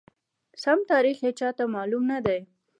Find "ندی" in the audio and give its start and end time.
2.11-2.39